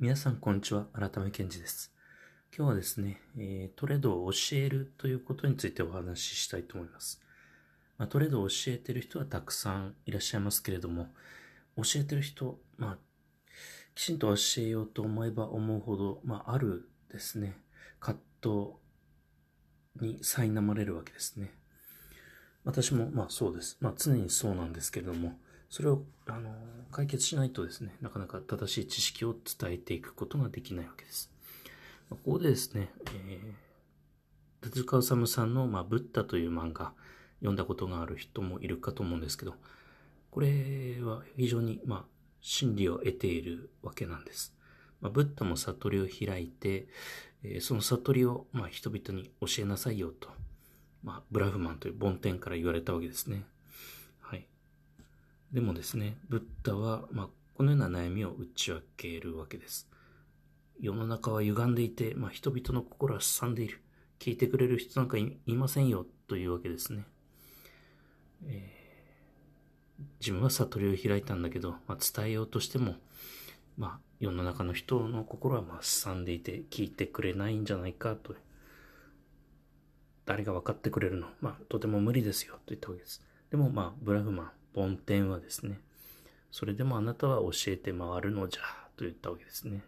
[0.00, 0.86] 皆さん、こんにちは。
[0.94, 1.92] 改め健二です。
[2.56, 7.20] 今日はですね、えー、トレードを教えるということについてお話ししたいと思います。
[7.98, 11.08] まあ、トレードを教えてる人はたくさんいらっしゃいますけれども、
[11.76, 12.98] 教えてる人、まあ、
[13.94, 17.58] きちんと教えようと思えば思うほど、まあ、あるですね、
[18.00, 18.52] 葛藤
[20.00, 21.52] に苛まれるわけですね。
[22.64, 23.76] 私も、まあそうです。
[23.82, 25.38] まあ常にそうなんですけれども、
[25.70, 26.52] それを、あの、
[26.90, 31.30] 解決しないとですね、なかなか正しい知識を伝えていくことができないわけです。
[32.10, 36.92] ここでですね、えー、手塚治虫さんの、まあ、ブッダという漫画、
[37.38, 39.54] 読んだことがある人もいるかと思うんですけど、
[40.32, 42.04] これは非常に、まあ、
[42.40, 44.52] 真理を得ているわけなんです。
[45.00, 46.88] まあ、ブッダも悟りを開いて、
[47.44, 50.30] えー、その悟りを、まあ、人々に教えなさいよと、
[51.04, 53.44] まあ、ブラフマンという梵天から言われたわけですね。
[55.52, 59.88] でもですね、ブッダは、まあ、このような悩みを打ち分けるわけです。
[60.80, 63.80] 世の中は歪んでいて、まあ、人々の心はすさんでいる。
[64.18, 67.04] 聞いてくれる人なんかいませんよ、というわけですね。
[68.46, 72.94] えー、自分は悟りを開いたんだけど、まあ、伝えようとしても、
[73.76, 78.34] まあ、世の中の人の心はまあすさんでいて、聞いてくれないんじゃないかと。
[80.26, 81.26] 誰が分かってくれるの？
[81.40, 83.20] まあ、とても無理ですよ、と言ったわけです。
[83.50, 85.80] でも、まあ、ブラフマン、梵天はですね、
[86.50, 88.62] それでもあなたは教えて回るのじゃ、
[88.96, 89.82] と言ったわけですね。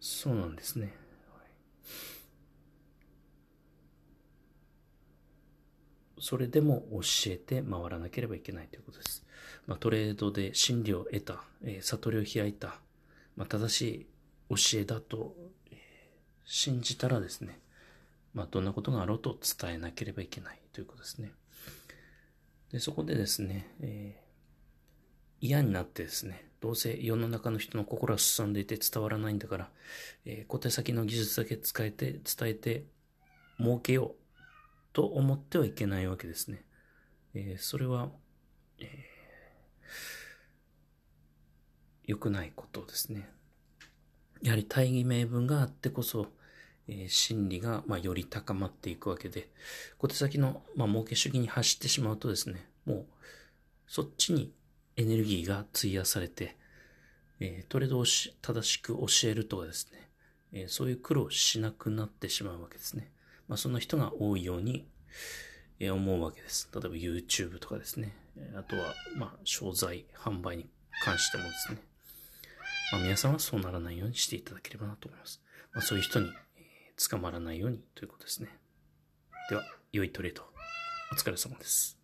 [0.00, 0.94] そうなんですね。
[6.18, 9.26] それでも教えて回らなければいけないということです。
[9.66, 12.78] まあ、トレードで真理を得た、えー、悟りを開いた、
[13.36, 14.06] まあ、正しい
[14.50, 15.34] 教えだと、
[15.70, 15.76] えー、
[16.44, 17.60] 信じたらですね、
[18.34, 21.32] まあ、どんなことがあろうと伝えなければいけないということですね。
[22.74, 29.70] で、そこでですね、えー、嫌になってですね、どうせ世の中の人の心は進んでいて伝わらないんだから、
[30.24, 32.84] えー、小手先の技術だけ使えて、伝えて、
[33.60, 34.14] 儲けよう
[34.92, 36.64] と思ってはいけないわけですね。
[37.34, 38.10] えー、それは、
[38.80, 38.86] えー、
[42.06, 43.30] 良くないことですね。
[44.42, 46.26] やはり大義名分があってこそ、
[46.88, 49.48] えー、心理が、まあ、より高まっていくわけで、
[49.98, 53.06] 小手先の、まあ、儲け主義に走ってしまうとですね、もう、
[53.86, 54.52] そっちに
[54.96, 56.56] エネルギーが費やされて、
[57.40, 60.10] えー、トレードをし正しく教えるとかですね、
[60.52, 63.10] えー、そういう苦労しなくなってしまうわけですね。
[63.48, 64.86] まあ、そんな人が多いように、
[65.80, 66.68] えー、思うわけです。
[66.72, 68.16] 例えば YouTube とかですね。
[68.56, 70.68] あとは、まあ、商材販売に
[71.04, 71.78] 関してもですね。
[72.92, 75.42] まあ、皆さんはそうならないようにしていただければなと思います。
[75.72, 76.32] まあ、そういう人に
[76.96, 78.48] 捕まらないようにということですね。
[79.50, 80.42] では、良いトレード。
[81.12, 81.98] お疲れ様です。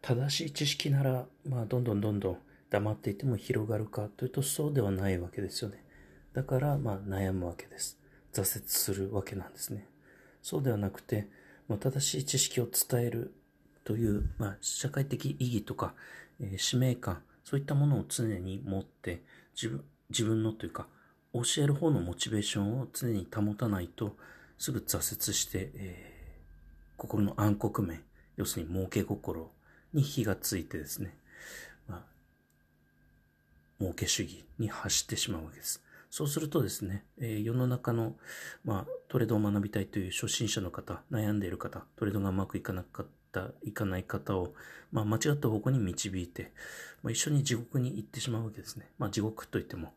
[0.00, 2.38] 正しい知識なら、まあ、どんどんどんどん
[2.70, 5.84] 黙っていても広がるかというと、そうではないわけですよね。
[6.32, 7.98] だから、まあ、悩むわけです。
[8.32, 9.86] 挫折するわけなんですね。
[10.42, 11.28] そうではなくて、
[11.68, 13.34] まあ、正しい知識を伝える
[13.84, 15.94] という、まあ、社会的意義とか、
[16.40, 19.22] えー、使命感、そういったものを常に持って、
[19.54, 20.86] 自分、自分のというか、
[21.32, 24.16] 教える方のモチベーションを常に保たないと、
[24.58, 28.02] すぐ挫折して、えー、心の暗黒面、
[28.36, 29.50] 要するに儲け心
[29.92, 31.16] に火がついてですね、
[31.88, 32.02] まあ、
[33.80, 35.82] 儲け主義に走ってしまうわけです。
[36.10, 38.16] そうするとですね、えー、世の中の、
[38.64, 44.52] まあ、トレードを学びたいという初心者の方、悩んでいる方、トレードがうまくいかなかった、いかない方を、
[44.90, 46.52] まあ、間違った方向に導いて、
[47.02, 48.90] まあ、一緒に地獄に行ってしまうわけですね。
[48.98, 49.94] まあ、地獄といっても、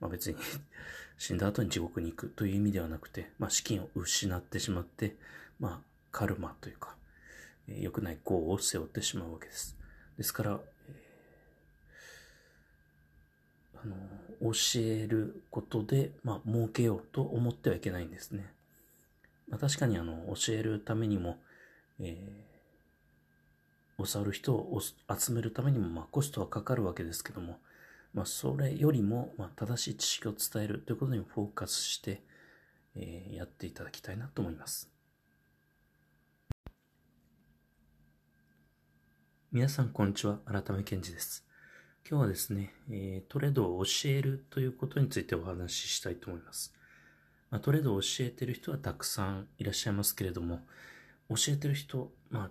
[0.00, 0.36] まあ、別に
[1.18, 5.16] 死んだ後に地獄に行くという意味ではなくて、まあ、資金を失ってしまって、
[5.58, 6.96] まあ、カルマというか、
[7.68, 9.76] えー、良くない業を背負ってしまうわけです。
[10.16, 10.94] ですから、え、
[13.74, 13.96] あの、
[14.52, 18.52] 教えることで、まあ、儲けようと思ってはいけないんですね。
[19.48, 21.38] まあ、確かに、あの、教えるためにも、
[21.98, 27.58] えー、教わる人を集めるためにも、まあ、コストはかかるわけですけども、
[28.12, 32.22] まあ、それよりも、まあ、正しい知識を伝えるということにフォーカスして、
[32.96, 34.90] えー、やっていただきたいなと思います。
[39.52, 40.38] 皆さん、こんにちは。
[40.44, 41.44] 改め健二です。
[42.08, 46.74] 今日はですね、えー、トレードを教えるということについてお話ししたいと思います。
[47.50, 50.60] まあ、トレードを教えている人はたくさんいらっしゃいますけれども、
[51.28, 52.50] 教えてる人、まあ、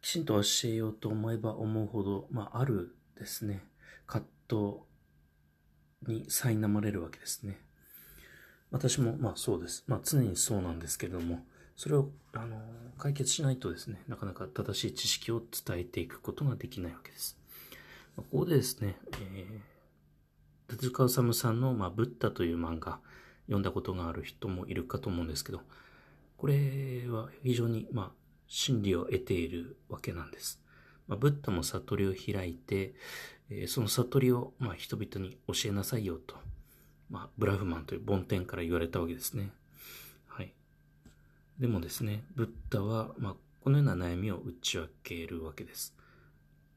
[0.00, 3.62] きちんと教えようと思えば思うほど、まあ、あるですね、
[4.06, 4.56] 葛藤
[6.06, 7.60] に苛まれるわけですね。
[8.70, 9.84] 私もまあそうです。
[9.86, 11.44] まあ常にそうなんですけれども、
[11.76, 12.60] それをあの
[12.98, 17.38] 解決しないとですね、なかなか正しい知識を伝えていくことができないわけです。
[18.16, 18.96] ここでですね、
[19.34, 23.00] えー、手塚治虫さんの、まあ、ブッダという漫画、
[23.46, 25.62] 読んだことがある人もいるかと思うんですけど、
[26.36, 28.10] これは非常に、まあ、
[28.46, 30.60] 真理を得ているわけなんです。
[31.08, 32.94] まあ、ブッダも悟りを開いて、
[33.50, 36.36] え、その悟りを、ま、人々に教えなさいよと、
[37.10, 39.52] まあ、ブラフマンという梵天から言われたわけですね。
[40.26, 40.52] はい。
[41.58, 45.94] でもですね、ブッダは、ま、このような悩みを打ち分けるわけです。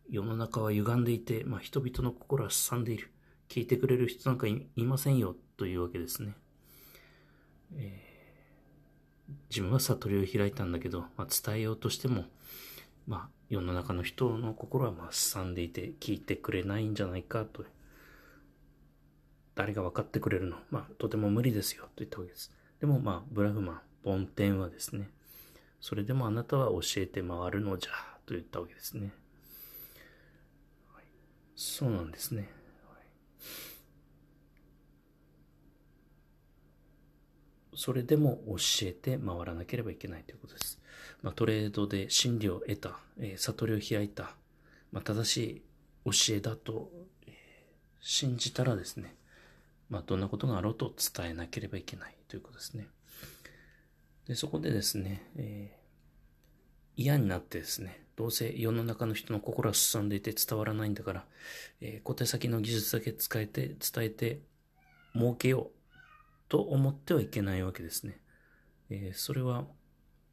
[0.10, 3.12] 世の中は歪んでいて、まあ、人々の心はすさんでいる。
[3.50, 6.36] 聞いてくれる人なんかいませんよ、というわけですね。
[7.76, 12.26] えー、自分は悟りを開いたんだけど、まあ、伝えようとしても、
[13.06, 17.64] まあ、世の中の人の心はまあすさんでいて聞いてくれないんじゃないかと。
[19.56, 20.58] 誰が分かってくれるの？
[20.70, 22.52] まあ、とても無理ですよ、と言ったわけです。
[22.80, 25.10] でも、まあ、ブラフマン、梵天はですね、
[25.82, 27.92] それでもあなたは教えて回るのじゃ、
[28.28, 29.12] と言ったわけですね。
[30.94, 31.04] はい、
[31.56, 32.50] そうなんですね。
[37.74, 40.82] それでも教えて回らなければいけないということです。
[41.22, 44.36] まあ、トレードで真理を得た、えー、悟りを開いた、
[44.92, 45.62] まあ、正しい
[46.06, 46.90] 教えだと、
[47.28, 47.34] えー、
[48.02, 49.16] 信じたらですね、
[49.90, 52.88] まあ、どんなことがあろうと伝えなければいけないということですね。
[54.28, 61.26] でそこでですね、えー、嫌になってですね、どうせ世の中の人の心は進んでいて伝わらないんだから、
[61.82, 64.42] えー、小手先の技術だけ使えて、伝えて、
[65.14, 65.78] 儲けよう
[66.50, 68.20] と思ってはいけないわけですね。
[68.90, 69.66] えー、それは、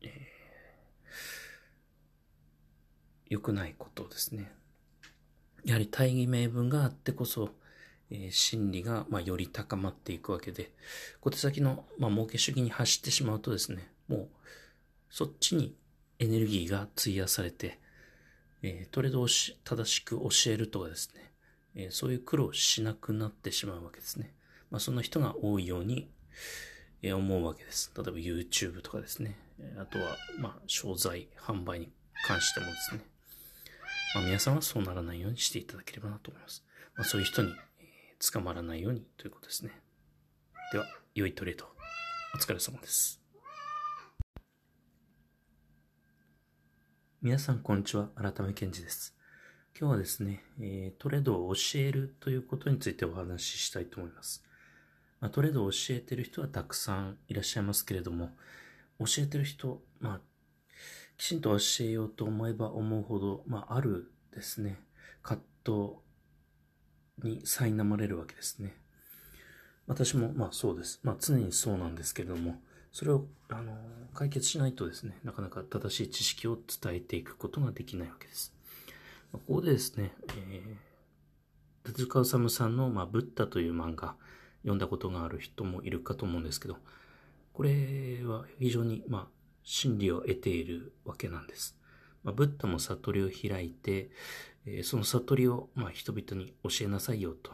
[0.02, 0.10] えー、
[3.28, 4.52] 良くないことですね。
[5.64, 7.50] やはり大義名分があってこそ、
[8.10, 10.72] えー、真理が、まあ、より高まっていくわけで、
[11.20, 14.28] 小手先の、まあ、儲け主義に走ってしまうとですね、もう、
[15.10, 15.74] そっちに
[16.18, 17.80] エネルギーが費やされて、
[18.62, 21.32] えー、トレードをし正しく教えるとかですね、
[21.74, 24.34] えー、そういう苦労しなくなってしまうわけですね。
[24.70, 26.10] まあ、その人が多いように、
[27.12, 27.92] 思うわけです。
[27.96, 29.38] 例えば YouTube とかですね。
[29.78, 31.92] あとは、まあ、商材販売に
[32.26, 33.00] 関してもですね。
[34.14, 36.64] まあ、皆さんはそうならないようにしていただければなと思います。
[36.96, 39.72] まあ、そういう人に、えー、捕まらないようにということですね。
[40.72, 41.66] では、良いトレード。
[42.34, 43.20] お疲れ様です。
[47.20, 48.08] 皆さん、こんにちは。
[48.16, 49.16] 改め健二です。
[49.78, 54.44] 今日はですね、え、トレードを教えるということについてお話ししたいと思います。
[55.24, 58.32] まあ、トレードを教えてる人はたくさんいらっしゃいますけれども、
[58.98, 60.20] 教えてる人、まあ、
[61.16, 64.78] きちんと教えようと思えば思うほど、まあ、あるですね、
[65.22, 65.76] 葛藤
[67.22, 68.76] に苛まれるわけですね。
[69.86, 71.00] 私も、まあそうです。
[71.02, 72.60] まあ常にそうなんですけれども、
[72.92, 73.78] それを、あの、
[74.12, 78.54] 解決しないとですね、なかなか正しい知識を伝えていくことができないわけです。
[79.32, 84.16] ここでですね、えー、手塚治虫さんの、まあ、ブッダという漫画、
[84.64, 86.78] 読んだことがある人もいるかと思うんですけど、
[87.52, 89.26] これは非常に、まあ、
[89.62, 91.76] 真理を得ているわけなんです。
[92.24, 94.10] まあ、ブッダも悟りを開いて、
[94.66, 97.52] え、その悟りを、ま、人々に教えなさいよと、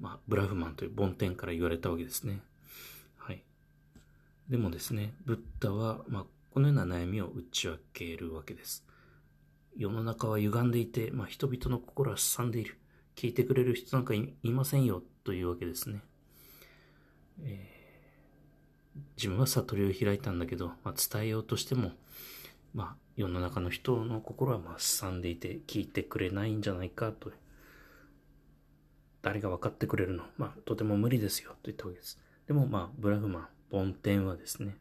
[0.00, 2.40] まあ、ブラフマンという梵天から言われたわけですね。
[3.16, 3.42] はい。
[4.48, 8.84] でもですね、ブッダは、ま、このような悩みを打ち分けるわけです。
[9.76, 12.78] 世の中は歪んでいて、まあ、人々の心はすさんでいる。
[13.16, 16.02] 聞いてくれる人なんかいませんよ、というわけですね。
[17.42, 21.92] えー、自分は悟りを開いたんだけど、まあ、伝えようとしても、
[22.74, 27.32] まあ、世の中の人の心はまあすさんでいて聞いてくれないんじゃないかと。
[29.20, 30.22] 誰が分かってくれるの？
[30.36, 32.20] まあ、とても無理ですよ、と言ったわけです。
[32.46, 34.76] でも、まあ、ブラフマン、梵天はですね、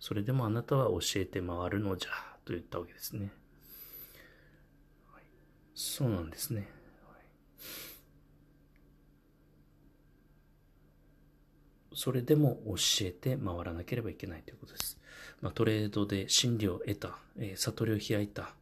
[0.00, 2.10] それでもあなたは教えて回るのじゃ、
[2.44, 3.32] と言ったわけですね。
[5.12, 5.22] はい、
[5.72, 6.68] そうなんですね。
[7.06, 7.22] はい
[11.94, 14.98] それでも教えて回らなければいけないということです。
[15.40, 18.54] まあ、トレードで真理を得た、えー、悟りを開いた、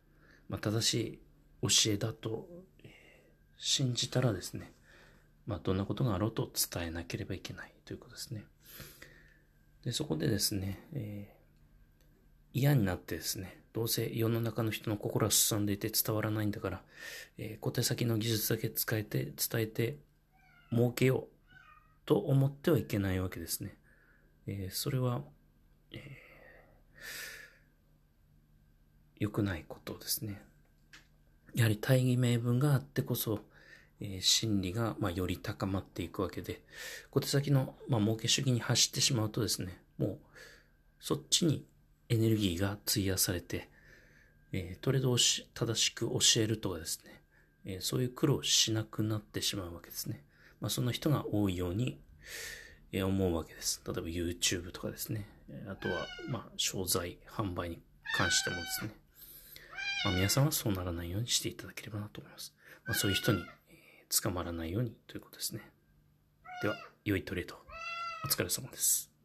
[0.49, 1.19] まあ、正しい
[1.63, 2.47] 教えだと、
[2.85, 2.91] えー、
[3.57, 4.73] 信じたらですね、
[5.47, 8.45] まあ、どんなことがあろうと伝えなければいけないということですね。
[9.85, 16.83] でそこでですね、えー、嫌になってですね、どうせ世の中の人の心は進んでいて伝わらないんだから、
[17.37, 19.97] えー、小手先の技術だけ使えて、伝えて、
[20.71, 21.38] 儲けよう
[22.09, 23.77] と思ってはいけないわけですね。
[24.47, 25.21] えー、それは、
[25.93, 26.01] えー、
[29.19, 30.41] 良くないことですね。
[31.55, 33.41] やはり大義名分があってこそ、
[34.01, 36.63] えー、真理が、まあ、より高まっていくわけで、
[37.11, 40.19] 小手先の、まあ、儲け主義に走ってしまうとですね、もう、
[41.01, 41.67] そっちに
[42.09, 43.69] エネルギーが費やされて、
[44.53, 47.23] えー、トレードをし正しく教えるとかですね、
[47.67, 50.25] えそういう苦労しなくなってしまうわけですね。
[50.61, 52.01] まあ、その人が多いように、
[52.93, 53.83] 思うわけです。
[53.87, 55.29] 例えば YouTube とかですね。
[55.69, 57.83] あとは、まあ、商材販売に
[58.17, 58.91] 関してもですね。
[60.05, 62.55] まあ、皆さんはそうならないようにしていただければなと思います。
[62.87, 63.45] まあ、そういう人に、
[64.23, 65.61] 捕まらないようにということですね。
[66.63, 67.57] では、良いトレード。
[68.25, 69.18] お疲れ様です。